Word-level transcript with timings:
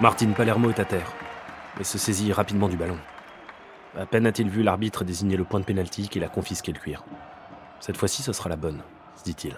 Martin 0.00 0.30
Palermo 0.30 0.70
est 0.70 0.78
à 0.78 0.84
terre, 0.84 1.12
et 1.80 1.84
se 1.84 1.98
saisit 1.98 2.32
rapidement 2.32 2.68
du 2.68 2.76
ballon. 2.76 2.98
À 3.98 4.06
peine 4.06 4.26
a-t-il 4.26 4.48
vu 4.48 4.62
l'arbitre 4.62 5.02
désigner 5.02 5.36
le 5.36 5.42
point 5.42 5.58
de 5.58 5.64
pénalty 5.64 6.08
qu'il 6.08 6.22
a 6.22 6.28
confisqué 6.28 6.70
le 6.70 6.78
cuir. 6.78 7.02
Cette 7.80 7.96
fois-ci, 7.96 8.22
ce 8.22 8.32
sera 8.32 8.48
la 8.48 8.54
bonne, 8.54 8.80
se 9.16 9.24
dit-il. 9.24 9.56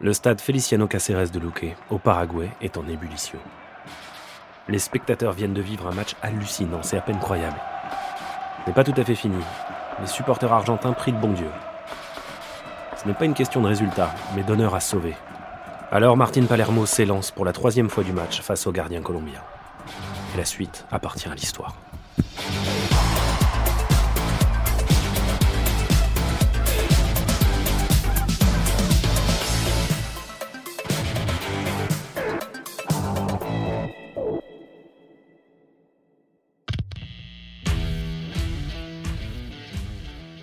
Le 0.00 0.14
stade 0.14 0.40
Feliciano 0.40 0.86
Caceres 0.86 1.28
de 1.30 1.38
Luque, 1.38 1.76
au 1.90 1.98
Paraguay, 1.98 2.48
est 2.62 2.78
en 2.78 2.88
ébullition. 2.88 3.38
Les 4.68 4.78
spectateurs 4.78 5.32
viennent 5.32 5.52
de 5.52 5.60
vivre 5.60 5.86
un 5.86 5.94
match 5.94 6.16
hallucinant, 6.22 6.82
c'est 6.82 6.96
à 6.96 7.02
peine 7.02 7.18
croyable. 7.18 7.60
Ce 8.64 8.70
n'est 8.70 8.74
pas 8.74 8.84
tout 8.84 8.98
à 8.98 9.04
fait 9.04 9.14
fini. 9.14 9.42
Les 10.00 10.06
supporters 10.06 10.50
argentins 10.50 10.94
prient 10.94 11.12
le 11.12 11.18
bon 11.18 11.32
Dieu. 11.32 11.50
Ce 12.96 13.06
n'est 13.06 13.12
pas 13.12 13.26
une 13.26 13.34
question 13.34 13.60
de 13.60 13.68
résultat, 13.68 14.14
mais 14.34 14.44
d'honneur 14.44 14.74
à 14.74 14.80
sauver. 14.80 15.14
Alors 15.92 16.16
Martin 16.16 16.44
Palermo 16.44 16.86
s'élance 16.86 17.32
pour 17.32 17.44
la 17.44 17.52
troisième 17.52 17.90
fois 17.90 18.04
du 18.04 18.12
match 18.12 18.42
face 18.42 18.64
au 18.68 18.70
gardien 18.70 19.02
colombien. 19.02 19.40
Et 20.32 20.38
la 20.38 20.44
suite 20.44 20.86
appartient 20.92 21.28
à 21.28 21.34
l'histoire. 21.34 21.76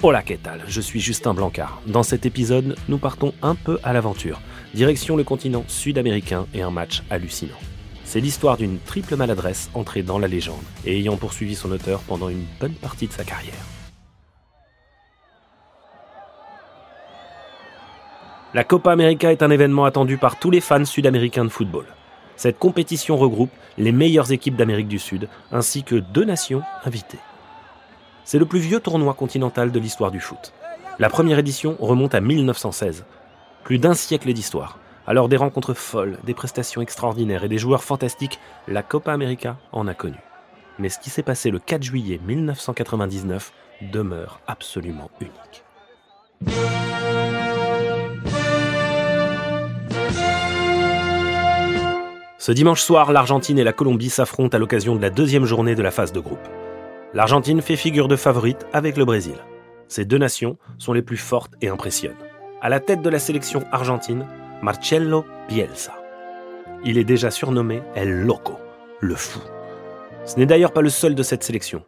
Hola, 0.04 0.24
qu'est 0.24 0.40
Je 0.68 0.80
suis 0.80 1.00
Justin 1.00 1.34
Blancard. 1.34 1.82
Dans 1.88 2.04
cet 2.04 2.26
épisode, 2.26 2.76
nous 2.88 2.98
partons 2.98 3.34
un 3.42 3.56
peu 3.56 3.80
à 3.84 3.94
l'aventure. 3.94 4.40
Direction 4.78 5.16
le 5.16 5.24
continent 5.24 5.64
sud-américain 5.68 6.46
et 6.54 6.62
un 6.62 6.70
match 6.70 7.02
hallucinant. 7.10 7.58
C'est 8.04 8.20
l'histoire 8.20 8.58
d'une 8.58 8.78
triple 8.78 9.16
maladresse 9.16 9.72
entrée 9.74 10.04
dans 10.04 10.20
la 10.20 10.28
légende 10.28 10.62
et 10.86 10.96
ayant 11.00 11.18
poursuivi 11.18 11.56
son 11.56 11.72
auteur 11.72 12.02
pendant 12.02 12.30
une 12.30 12.46
bonne 12.60 12.76
partie 12.76 13.08
de 13.08 13.12
sa 13.12 13.24
carrière. 13.24 13.56
La 18.54 18.64
Copa 18.64 18.92
América 18.92 19.32
est 19.32 19.42
un 19.42 19.50
événement 19.50 19.86
attendu 19.86 20.18
par 20.18 20.38
tous 20.38 20.52
les 20.52 20.62
fans 20.62 20.86
sud-américains 20.86 21.46
de 21.46 21.50
football. 21.50 21.88
Cette 22.36 22.60
compétition 22.60 23.18
regroupe 23.18 23.50
les 23.80 23.92
meilleures 23.92 24.32
équipes 24.32 24.58
d'Amérique 24.58 24.88
du 24.88 25.00
Sud 25.00 25.28
ainsi 25.52 25.82
que 25.82 25.96
deux 25.96 26.24
nations 26.24 26.62
invitées. 26.86 27.18
C'est 28.26 28.38
le 28.38 28.46
plus 28.46 28.60
vieux 28.60 28.80
tournoi 28.80 29.16
continental 29.16 29.72
de 29.72 29.80
l'histoire 29.80 30.12
du 30.12 30.20
foot. 30.20 30.54
La 31.00 31.10
première 31.10 31.40
édition 31.40 31.78
remonte 31.80 32.14
à 32.14 32.22
1916. 32.22 33.06
Plus 33.68 33.80
d'un 33.80 33.96
siècle 33.96 34.32
d'histoire. 34.32 34.80
Alors 35.08 35.28
des 35.28 35.36
rencontres 35.36 35.74
folles, 35.74 36.20
des 36.24 36.34
prestations 36.34 36.82
extraordinaires 36.82 37.44
et 37.44 37.50
des 37.50 37.58
joueurs 37.58 37.84
fantastiques, 37.84 38.40
la 38.70 38.82
Copa 38.82 39.12
América 39.12 39.58
en 39.74 39.90
a 39.90 39.94
connu. 39.94 40.16
Mais 40.80 40.88
ce 40.88 41.00
qui 41.00 41.10
s'est 41.10 41.22
passé 41.22 41.52
le 41.52 41.60
4 41.60 41.84
juillet 41.84 42.18
1999 42.26 43.52
demeure 43.92 44.40
absolument 44.48 45.12
unique. 45.20 45.66
Ce 52.38 52.54
dimanche 52.54 52.82
soir, 52.82 53.12
l'Argentine 53.12 53.60
et 53.60 53.66
la 53.66 53.74
Colombie 53.74 54.10
s'affrontent 54.10 54.56
à 54.56 54.60
l'occasion 54.62 54.96
de 54.96 55.02
la 55.02 55.10
deuxième 55.10 55.44
journée 55.44 55.76
de 55.76 55.84
la 55.84 55.92
phase 55.92 56.14
de 56.14 56.22
groupe. 56.22 56.48
L'Argentine 57.14 57.62
fait 57.62 57.76
figure 57.76 58.08
de 58.08 58.16
favorite 58.16 58.66
avec 58.72 58.96
le 58.96 59.04
Brésil. 59.04 59.36
Ces 59.90 60.06
deux 60.06 60.20
nations 60.20 60.58
sont 60.78 60.94
les 60.94 61.02
plus 61.02 61.18
fortes 61.18 61.56
et 61.62 61.68
impressionnent. 61.68 62.27
À 62.60 62.70
la 62.70 62.80
tête 62.80 63.04
de 63.04 63.10
la 63.10 63.20
sélection 63.20 63.64
argentine, 63.72 64.26
Marcello 64.64 65.26
Bielsa. 65.48 65.94
Il 66.84 66.98
est 66.98 67.04
déjà 67.04 67.30
surnommé 67.30 67.84
El 67.96 68.24
Loco, 68.26 68.58
le 69.00 69.14
fou. 69.14 69.40
Ce 70.26 70.38
n'est 70.38 70.48
d'ailleurs 70.48 70.74
pas 70.74 70.82
le 70.82 70.90
seul 70.90 71.14
de 71.14 71.22
cette 71.22 71.44
sélection. 71.44 71.84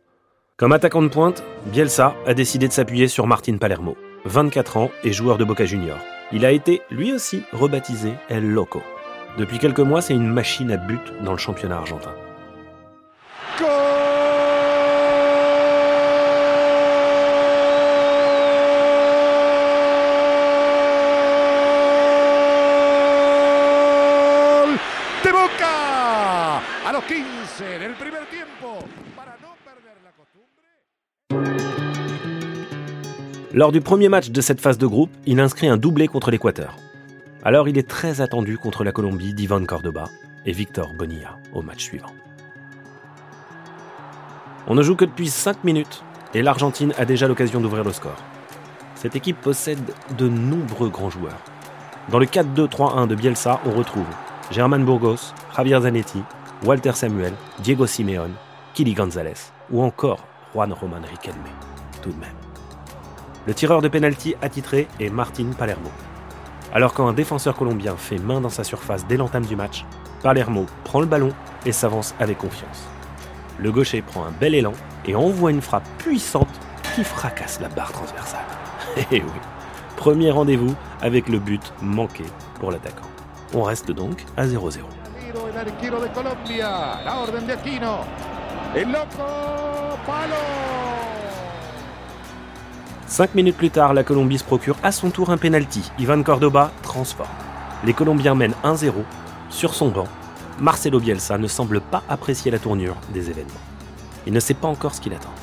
Comme 0.58 0.72
attaquant 0.72 1.02
de 1.02 1.08
pointe, 1.08 1.44
Bielsa 1.66 2.13
a 2.28 2.35
décidé 2.35 2.68
de 2.68 2.74
s'appuyer 2.74 3.08
sur 3.08 3.25
Martin 3.25 3.58
Palermo, 3.58 3.97
24 4.25 4.78
ans 4.78 4.91
et 5.03 5.12
joueur 5.12 5.40
de 5.40 5.44
Boca 5.44 5.66
Junior. 5.66 5.97
Il 6.31 6.46
a 6.46 6.52
été 6.52 6.84
lui 6.91 7.13
aussi 7.13 7.41
rebaptisé 7.52 8.13
El 8.29 8.47
Loco. 8.47 8.84
Depuis 9.40 9.58
quelques 9.58 9.79
mois, 9.79 10.03
c'est 10.03 10.13
une 10.13 10.31
machine 10.31 10.72
à 10.72 10.78
but 10.78 11.02
dans 11.24 11.31
le 11.31 11.40
championnat 11.40 11.78
argentin. 11.78 12.13
Lors 33.52 33.72
du 33.72 33.81
premier 33.81 34.09
match 34.09 34.30
de 34.30 34.42
cette 34.42 34.62
phase 34.62 34.78
de 34.78 34.86
groupe, 34.86 35.09
il 35.25 35.40
inscrit 35.40 35.68
un 35.68 35.78
doublé 35.78 36.08
contre 36.08 36.30
l'Équateur. 36.30 36.75
Alors 37.44 37.68
il 37.68 37.78
est 37.78 37.88
très 37.88 38.22
attendu 38.22 38.58
contre 38.58 38.84
la 38.84 38.92
Colombie 38.92 39.34
d'Ivan 39.34 39.66
Cordoba 39.66 40.06
et 40.46 40.52
Victor 40.52 40.94
Bonilla 40.94 41.38
au 41.53 41.62
match 41.62 41.84
suivant. 41.84 42.14
On 44.68 44.76
ne 44.76 44.84
joue 44.84 44.96
que 44.96 45.06
depuis 45.06 45.30
5 45.30 45.64
minutes 45.64 46.03
et 46.34 46.44
l'Argentine 46.44 46.94
a 46.97 47.06
déjà 47.06 47.28
l'occasion 47.28 47.59
d'ouvrir 47.59 47.84
le 47.84 47.91
score. 47.91 48.24
Cette 48.94 49.16
équipe 49.16 49.41
possède 49.41 49.80
de 50.18 50.28
nombreux 50.28 50.90
grands 50.90 51.09
joueurs. 51.09 51.41
Dans 52.09 52.20
le 52.20 52.26
4-2-3-1 52.26 53.08
de 53.08 53.16
Bielsa, 53.16 53.62
on 53.66 53.72
retrouve 53.72 54.06
German 54.52 54.86
Burgos, 54.86 55.34
Javier 55.56 55.81
Zanetti, 55.81 56.22
Walter 56.66 56.92
Samuel, 56.94 57.34
Diego 57.59 57.88
Simeone, 57.88 58.34
Kili 58.74 58.94
González 58.94 59.52
ou 59.72 59.81
encore 59.81 60.20
Juan 60.53 60.74
Roman 60.74 61.00
Riquelme, 61.09 61.38
tout 62.02 62.12
de 62.12 62.20
même. 62.20 62.36
Le 63.47 63.53
tireur 63.53 63.81
de 63.81 63.88
pénalty 63.88 64.36
attitré 64.42 64.90
est 65.00 65.09
Martin 65.09 65.52
Palermo. 65.58 65.90
Alors 66.74 66.94
qu'un 66.94 67.14
défenseur 67.14 67.56
colombien 67.56 67.96
fait 67.96 68.18
main 68.18 68.42
dans 68.42 68.50
sa 68.50 68.66
surface 68.66 69.08
dès 69.08 69.16
l'entame 69.16 69.46
du 69.46 69.56
match, 69.56 69.86
Palermo 70.22 70.66
prend 70.84 71.00
le 71.00 71.06
ballon 71.06 71.31
et 71.66 71.72
s'avance 71.72 72.14
avec 72.20 72.40
confiance. 72.40 72.88
Le 73.58 73.72
gaucher 73.72 74.02
prend 74.02 74.26
un 74.26 74.31
bel 74.31 74.53
élan 74.53 74.74
et 75.06 75.16
envoie 75.16 75.52
une 75.52 75.62
frappe 75.62 75.88
puissante 75.97 76.59
qui 76.94 77.06
fracasse 77.06 77.62
la 77.62 77.70
barre 77.70 77.94
transversale. 77.94 78.46
Eh 79.12 79.22
oui, 79.22 79.31
premier 79.96 80.31
rendez-vous 80.31 80.76
avec 81.02 81.30
le 81.30 81.40
but 81.40 81.74
manqué 81.81 82.26
pour 82.59 82.72
l'attaquant. 82.72 83.08
On 83.53 83.64
reste 83.64 83.91
donc 83.91 84.26
à 84.36 84.46
0-0. 84.46 84.80
Cinq 93.08 93.34
minutes 93.34 93.58
plus 93.58 93.72
tard, 93.72 93.94
la 93.94 94.04
Colombie 94.04 94.38
se 94.38 94.44
procure 94.44 94.78
à 94.84 94.92
son 94.92 95.09
tour 95.09 95.32
un 95.32 95.38
penalty. 95.38 95.92
Ivan 95.98 96.22
Cordoba 96.22 96.72
transforme. 96.84 97.30
Les 97.84 97.94
Colombiens 97.94 98.36
mènent 98.36 98.54
1-0. 98.64 98.92
Sur 99.50 99.74
son 99.74 99.90
banc, 99.90 100.08
Marcelo 100.59 101.00
Bielsa 101.00 101.38
ne 101.40 101.48
semble 101.48 101.82
pas 101.82 102.04
apprécier 102.08 102.52
la 102.52 102.59
tournure 102.59 102.98
des 103.12 103.32
événements. 103.32 103.54
Il 104.28 104.34
ne 104.34 104.40
sait 104.40 104.54
pas 104.54 104.68
encore 104.68 104.94
ce 104.94 105.02
qu'il 105.02 105.14
attend. 105.14 105.34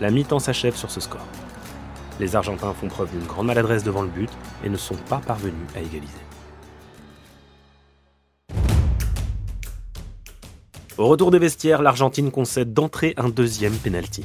La 0.00 0.10
mi-temps 0.10 0.38
s'achève 0.38 0.76
sur 0.76 0.90
ce 0.90 1.00
score. 1.00 1.26
Les 2.18 2.34
Argentins 2.34 2.72
font 2.72 2.88
preuve 2.88 3.10
d'une 3.10 3.26
grande 3.26 3.48
maladresse 3.48 3.84
devant 3.84 4.02
le 4.02 4.08
but 4.08 4.30
et 4.64 4.70
ne 4.70 4.76
sont 4.78 4.96
pas 5.10 5.18
parvenus 5.18 5.68
à 5.76 5.80
égaliser. 5.80 6.12
Au 10.98 11.08
retour 11.08 11.30
des 11.30 11.38
vestiaires, 11.38 11.82
l'Argentine 11.82 12.30
concède 12.30 12.72
d'entrée 12.72 13.12
un 13.18 13.28
deuxième 13.28 13.74
penalty. 13.74 14.24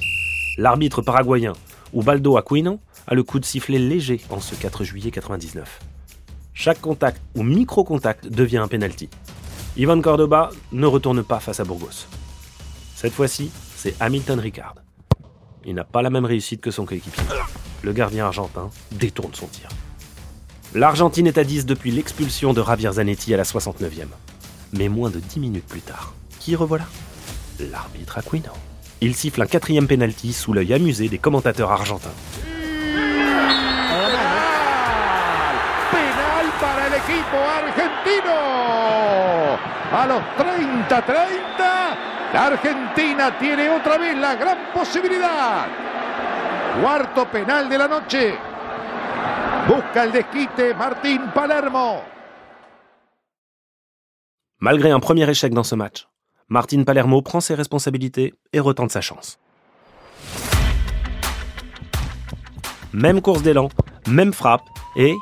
L'arbitre 0.58 1.02
paraguayen, 1.02 1.52
Ubaldo 1.94 2.38
Aquino, 2.38 2.80
a 3.08 3.14
le 3.14 3.24
coup 3.24 3.42
de 3.42 3.46
sifflet 3.46 3.78
léger 3.78 4.22
en 4.30 4.40
ce 4.40 4.56
4 4.56 4.86
juillet 4.86 5.12
99. 5.12 5.80
Chaque 6.54 6.80
contact 6.80 7.22
ou 7.36 7.44
micro-contact 7.44 8.28
devient 8.28 8.60
un 8.60 8.70
penalty. 8.70 9.10
Ivan 9.76 10.00
Cordoba 10.00 10.52
ne 10.72 10.86
retourne 10.86 11.24
pas 11.24 11.42
face 11.42 11.60
à 11.60 11.66
Burgos. 11.66 12.08
Cette 12.96 13.14
fois-ci, 13.14 13.52
c'est 13.76 13.96
Hamilton 14.00 14.40
Ricard. 14.40 14.76
Il 15.66 15.76
n'a 15.76 15.84
pas 15.84 16.02
la 16.02 16.10
même 16.10 16.26
réussite 16.26 16.62
que 16.62 16.72
son 16.72 16.86
coéquipier. 16.86 17.24
Le 17.84 17.92
gardien 17.92 18.28
argentin 18.28 18.70
détourne 18.94 19.34
son 19.34 19.48
tir. 19.48 19.68
L'Argentine 20.74 21.28
est 21.28 21.38
à 21.38 21.44
10 21.44 21.66
depuis 21.66 21.92
l'expulsion 21.92 22.54
de 22.54 22.64
Javier 22.64 22.94
Zanetti 22.94 23.34
à 23.34 23.38
la 23.38 23.44
69e. 23.44 24.08
Mais 24.72 24.88
moins 24.88 25.10
de 25.10 25.20
10 25.20 25.40
minutes 25.42 25.68
plus 25.68 25.82
tard, 25.82 26.14
qui 26.42 26.56
revoilà? 26.56 26.86
L'arbitre 27.60 28.18
Aquino. 28.18 28.54
Il 29.00 29.16
siffle 29.16 29.42
un 29.42 29.46
quatrième 29.46 29.88
penalty 29.88 30.34
sous 30.34 30.54
l'œil 30.54 30.74
amusé 30.74 31.08
des 31.08 31.20
commentateurs 31.20 31.72
argentins. 31.72 32.14
Penal 35.92 36.46
para 36.60 36.88
el 36.88 36.94
equipo 36.94 37.38
argentino. 37.60 38.38
A 39.94 40.08
los 40.08 40.22
30-30, 40.38 42.34
la 42.34 42.46
Argentina 42.46 43.38
tiene 43.38 43.70
otra 43.70 43.98
vez 43.98 44.16
la 44.18 44.36
gran 44.36 44.58
posibilidad. 44.74 45.68
Cuarto 46.82 47.26
penal 47.30 47.70
de 47.70 47.78
la 47.78 47.88
noche. 47.88 48.36
Busca 49.68 50.04
el 50.04 50.12
desquite 50.12 50.74
Martín 50.74 51.32
Palermo. 51.34 52.04
Malgré 54.60 54.92
un 54.92 55.00
premier 55.00 55.30
échec 55.30 55.54
dans 55.54 55.64
ce 55.64 55.76
match, 55.76 56.08
Martin 56.52 56.84
Palermo 56.84 57.22
prend 57.22 57.40
ses 57.40 57.56
responsabilités 57.56 58.34
et 58.52 58.60
retente 58.60 58.92
sa 58.92 59.00
chance. 59.00 59.40
Même 62.92 63.22
course 63.22 63.42
d'élan, 63.42 63.70
même 64.06 64.34
frappe 64.34 64.66
et 64.98 65.16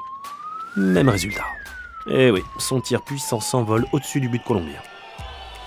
même 0.75 1.07
résultat. 1.07 1.45
Et 2.09 2.31
oui, 2.31 2.41
son 2.57 2.81
tir 2.81 3.03
puissant 3.03 3.39
s'envole 3.39 3.85
au-dessus 3.91 4.19
du 4.19 4.27
but 4.27 4.43
colombien. 4.43 4.79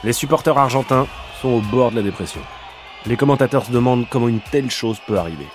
Les 0.02 0.12
supporters 0.12 0.58
argentins 0.58 1.06
sont 1.40 1.50
au 1.50 1.60
bord 1.60 1.92
de 1.92 1.96
la 1.96 2.02
dépression. 2.02 2.40
Les 3.06 3.16
commentateurs 3.16 3.64
se 3.64 3.70
demandent 3.70 4.08
comment 4.10 4.26
une 4.26 4.40
telle 4.40 4.68
chose 4.68 4.98
peut 5.06 5.16
arriver. 5.16 5.46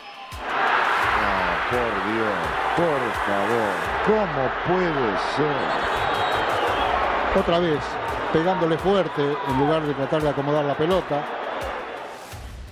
Pegándole 8.31 8.77
fuerte 8.77 9.21
en 9.47 9.59
lugar 9.59 9.81
de 9.85 9.94
tratar 9.94 10.21
de 10.21 10.68
la 10.68 10.75
pelota. 10.75 11.24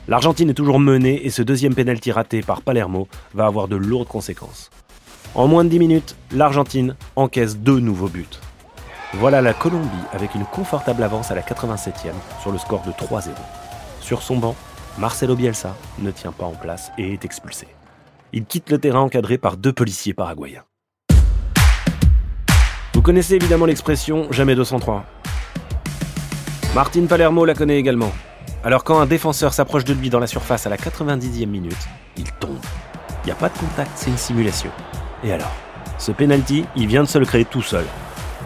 L'Argentine 0.08 0.52
est 0.52 0.54
toujours 0.54 0.80
menée 0.80 1.26
et 1.26 1.30
ce 1.30 1.42
deuxième 1.42 1.74
pénalty 1.74 2.12
raté 2.12 2.42
par 2.42 2.62
Palermo 2.62 3.08
va 3.34 3.48
avoir 3.48 3.68
de 3.68 3.76
lourdes 3.76 4.08
conséquences. 4.08 4.70
En 5.34 5.48
moins 5.48 5.64
de 5.64 5.70
10 5.70 5.80
minutes, 5.80 6.16
l'Argentine 6.32 6.96
encaisse 7.16 7.58
deux 7.58 7.80
nouveaux 7.80 8.08
buts. 8.08 8.26
Voilà 9.16 9.42
la 9.42 9.54
Colombie 9.54 9.88
avec 10.14 10.36
une 10.36 10.46
confortable 10.46 11.04
avance 11.04 11.32
à 11.32 11.36
la 11.36 11.42
87e 11.42 12.14
sur 12.42 12.52
le 12.52 12.58
score 12.58 12.84
de 12.84 12.92
3-0. 12.92 13.30
Sur 14.02 14.22
son 14.22 14.38
banc, 14.38 14.56
Marcelo 14.98 15.36
Bielsa 15.36 15.76
ne 16.00 16.12
tient 16.12 16.32
pas 16.32 16.46
en 16.46 16.54
place 16.54 16.92
et 16.98 17.14
est 17.14 17.26
expulsé. 17.26 17.68
Il 18.32 18.46
quitte 18.46 18.70
le 18.70 18.78
terrain 18.78 19.02
encadré 19.02 19.38
par 19.38 19.58
deux 19.58 19.74
policiers 19.74 20.14
paraguayens. 20.14 20.64
Vous 22.94 23.02
connaissez 23.02 23.36
évidemment 23.36 23.66
l'expression 23.66 24.32
jamais 24.32 24.56
203. 24.56 25.06
Martin 26.76 27.06
Palermo 27.06 27.46
la 27.46 27.54
connaît 27.54 27.80
également. 27.80 28.12
Alors 28.62 28.84
quand 28.84 29.00
un 29.00 29.06
défenseur 29.06 29.54
s'approche 29.54 29.86
de 29.86 29.94
lui 29.94 30.10
dans 30.10 30.20
la 30.20 30.28
surface 30.28 30.68
à 30.68 30.70
la 30.70 30.76
90e 30.76 31.46
minute, 31.46 31.88
il 32.18 32.30
tombe. 32.34 32.60
Il 33.24 33.28
n'y 33.28 33.32
a 33.32 33.36
pas 33.36 33.48
de 33.48 33.58
contact, 33.58 33.92
c'est 33.96 34.10
une 34.10 34.18
simulation. 34.18 34.70
Et 35.24 35.32
alors? 35.32 35.54
Ce 35.98 36.12
penalty, 36.12 36.66
il 36.76 36.88
vient 36.88 37.04
de 37.04 37.08
se 37.08 37.18
le 37.18 37.26
créer 37.26 37.46
tout 37.46 37.62
seul. 37.62 37.86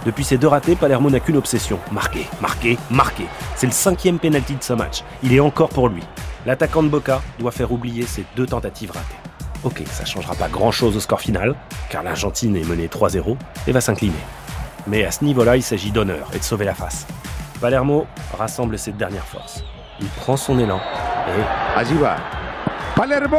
Depuis 0.06 0.24
ses 0.24 0.38
deux 0.38 0.46
ratés, 0.46 0.76
Palermo 0.76 1.10
n'a 1.10 1.20
qu'une 1.20 1.38
obsession. 1.38 1.80
Marquer, 1.92 2.28
marquer, 2.40 2.78
marquer. 2.92 3.26
C'est 3.56 3.66
le 3.66 3.72
cinquième 3.72 4.20
penalty 4.20 4.54
de 4.58 4.64
ce 4.64 4.74
match. 4.74 5.04
Il 5.24 5.34
est 5.34 5.40
encore 5.40 5.70
pour 5.70 5.90
lui. 5.90 6.04
L'attaquant 6.46 6.84
de 6.84 6.88
Boca 6.88 7.24
doit 7.40 7.52
faire 7.52 7.72
oublier 7.72 8.06
ses 8.06 8.26
deux 8.36 8.46
tentatives 8.46 8.92
ratées. 8.92 9.08
Ok, 9.64 9.82
ça 9.90 10.06
changera 10.06 10.36
pas 10.36 10.50
grand-chose 10.50 10.96
au 10.96 11.00
score 11.00 11.20
final, 11.20 11.56
car 11.90 12.04
l'Argentine 12.04 12.56
est 12.56 12.70
menée 12.70 12.90
3-0 12.90 13.38
et 13.66 13.72
va 13.72 13.82
s'incliner. 13.82 14.14
Mais 14.86 15.04
à 15.04 15.10
ce 15.10 15.24
niveau-là, 15.26 15.58
il 15.58 15.64
s'agit 15.64 15.90
d'honneur 15.90 16.28
et 16.36 16.38
de 16.38 16.44
sauver 16.44 16.66
la 16.66 16.76
face. 16.76 17.08
Palermo 17.60 18.08
rassemble 18.38 18.78
ses 18.80 18.94
dernières 18.94 19.26
forces. 19.26 19.64
Il 20.00 20.08
prend 20.08 20.38
son 20.38 20.58
élan 20.60 20.80
et 21.28 21.78
Allí 21.78 21.94
va. 21.96 22.16
Palermo 22.96 23.38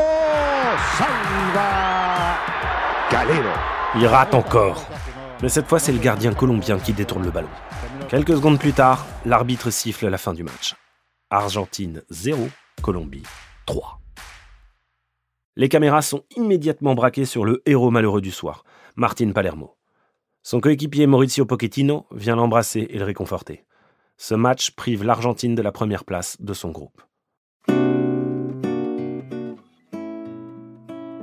salva 0.98 2.36
Calero. 3.10 3.48
il 3.96 4.06
rate 4.06 4.34
encore. 4.34 4.84
Mais 5.42 5.48
cette 5.48 5.66
fois, 5.66 5.78
c'est 5.78 5.92
le 5.92 5.98
gardien 5.98 6.34
colombien 6.34 6.78
qui 6.78 6.92
détourne 6.92 7.24
le 7.24 7.30
ballon. 7.30 7.48
Quelques 8.08 8.34
secondes 8.34 8.58
plus 8.58 8.72
tard, 8.74 9.06
l'arbitre 9.24 9.70
siffle 9.70 10.08
la 10.08 10.18
fin 10.18 10.34
du 10.34 10.42
match. 10.42 10.74
Argentine 11.30 12.02
0, 12.10 12.48
Colombie 12.82 13.22
3. 13.66 14.00
Les 15.56 15.68
caméras 15.68 16.02
sont 16.02 16.24
immédiatement 16.36 16.94
braquées 16.94 17.24
sur 17.24 17.44
le 17.44 17.62
héros 17.64 17.90
malheureux 17.90 18.20
du 18.20 18.30
soir, 18.30 18.64
Martin 18.96 19.32
Palermo. 19.32 19.76
Son 20.42 20.60
coéquipier 20.60 21.06
Maurizio 21.06 21.46
Pochettino 21.46 22.06
vient 22.12 22.36
l'embrasser 22.36 22.86
et 22.90 22.98
le 22.98 23.04
réconforter. 23.04 23.64
Ce 24.22 24.34
match 24.34 24.72
prive 24.72 25.02
l'Argentine 25.02 25.54
de 25.54 25.62
la 25.62 25.72
première 25.72 26.04
place 26.04 26.36
de 26.42 26.52
son 26.52 26.72
groupe. 26.72 27.00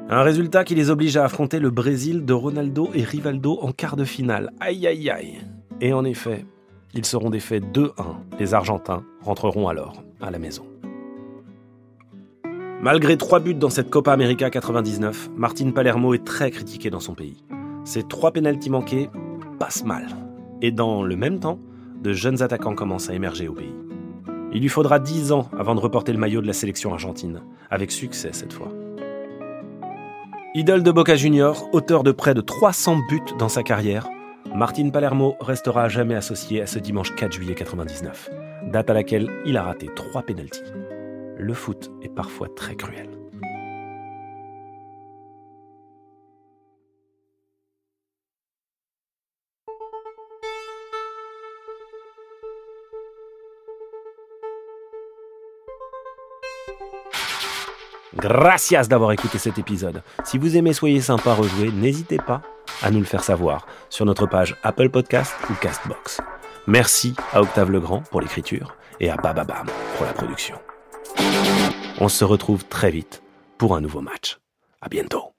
Un 0.09 0.23
résultat 0.23 0.63
qui 0.63 0.73
les 0.73 0.89
oblige 0.89 1.15
à 1.15 1.23
affronter 1.23 1.59
le 1.59 1.69
Brésil 1.69 2.25
de 2.25 2.33
Ronaldo 2.33 2.89
et 2.95 3.03
Rivaldo 3.03 3.59
en 3.61 3.71
quart 3.71 3.97
de 3.97 4.03
finale. 4.03 4.51
Aïe 4.59 4.87
aïe 4.87 5.11
aïe. 5.11 5.37
Et 5.79 5.93
en 5.93 6.05
effet, 6.05 6.43
ils 6.95 7.05
seront 7.05 7.29
défaits 7.29 7.63
2-1. 7.71 7.91
Les 8.39 8.55
Argentins 8.55 9.03
rentreront 9.21 9.67
alors 9.67 10.01
à 10.19 10.31
la 10.31 10.39
maison. 10.39 10.65
Malgré 12.81 13.15
trois 13.15 13.39
buts 13.39 13.53
dans 13.53 13.69
cette 13.69 13.91
Copa 13.91 14.11
América 14.11 14.49
99, 14.49 15.29
Martin 15.37 15.69
Palermo 15.69 16.15
est 16.15 16.25
très 16.25 16.49
critiqué 16.49 16.89
dans 16.89 16.99
son 16.99 17.13
pays. 17.13 17.43
Ses 17.85 18.01
trois 18.01 18.31
pénaltys 18.31 18.71
manqués 18.71 19.11
passent 19.59 19.85
mal. 19.85 20.07
Et 20.63 20.71
dans 20.71 21.03
le 21.03 21.15
même 21.15 21.39
temps, 21.39 21.59
de 22.01 22.13
jeunes 22.13 22.41
attaquants 22.41 22.75
commencent 22.75 23.09
à 23.09 23.13
émerger 23.13 23.47
au 23.47 23.53
pays. 23.53 23.75
Il 24.53 24.61
lui 24.61 24.69
faudra 24.69 24.99
10 24.99 25.31
ans 25.31 25.49
avant 25.57 25.75
de 25.75 25.79
reporter 25.79 26.13
le 26.13 26.19
maillot 26.19 26.41
de 26.41 26.47
la 26.47 26.53
sélection 26.53 26.93
argentine, 26.93 27.41
avec 27.69 27.91
succès 27.91 28.29
cette 28.31 28.53
fois. 28.53 28.71
Idole 30.55 30.83
de 30.83 30.91
Boca 30.91 31.15
Junior, 31.15 31.67
auteur 31.73 32.03
de 32.03 32.11
près 32.11 32.33
de 32.33 32.41
300 32.41 32.99
buts 33.09 33.21
dans 33.37 33.49
sa 33.49 33.63
carrière, 33.63 34.07
Martin 34.55 34.89
Palermo 34.89 35.35
restera 35.39 35.83
à 35.83 35.89
jamais 35.89 36.15
associé 36.15 36.61
à 36.61 36.65
ce 36.65 36.79
dimanche 36.79 37.13
4 37.15 37.31
juillet 37.31 37.53
99, 37.53 38.29
date 38.71 38.89
à 38.89 38.93
laquelle 38.93 39.29
il 39.45 39.57
a 39.57 39.63
raté 39.63 39.87
trois 39.95 40.23
pénaltys. 40.23 40.63
Le 41.37 41.53
foot 41.53 41.91
est 42.01 42.09
parfois 42.09 42.47
très 42.55 42.75
cruel. 42.75 43.09
Gracias 58.15 58.87
d'avoir 58.87 59.11
écouté 59.11 59.37
cet 59.37 59.57
épisode. 59.59 60.01
Si 60.23 60.37
vous 60.37 60.57
aimez 60.57 60.73
Soyez 60.73 61.01
sympa 61.01 61.33
rejouer, 61.33 61.71
n'hésitez 61.71 62.17
pas 62.17 62.41
à 62.81 62.91
nous 62.91 62.99
le 62.99 63.05
faire 63.05 63.23
savoir 63.23 63.67
sur 63.89 64.05
notre 64.05 64.25
page 64.25 64.55
Apple 64.63 64.89
Podcast 64.89 65.33
ou 65.49 65.53
Castbox. 65.55 66.21
Merci 66.67 67.15
à 67.33 67.41
Octave 67.41 67.71
Legrand 67.71 68.01
pour 68.11 68.21
l'écriture 68.21 68.75
et 68.99 69.09
à 69.09 69.15
Bababam 69.17 69.67
pour 69.95 70.05
la 70.05 70.13
production. 70.13 70.57
On 71.99 72.09
se 72.09 72.23
retrouve 72.23 72.65
très 72.65 72.91
vite 72.91 73.23
pour 73.57 73.75
un 73.75 73.81
nouveau 73.81 74.01
match. 74.01 74.37
À 74.81 74.89
bientôt. 74.89 75.33